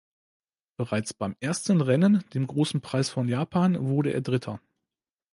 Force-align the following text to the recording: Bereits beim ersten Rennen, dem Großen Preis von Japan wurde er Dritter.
Bereits 0.77 1.13
beim 1.13 1.35
ersten 1.41 1.79
Rennen, 1.79 2.23
dem 2.33 2.47
Großen 2.47 2.81
Preis 2.81 3.11
von 3.11 3.27
Japan 3.27 3.79
wurde 3.87 4.11
er 4.11 4.21
Dritter. 4.21 4.59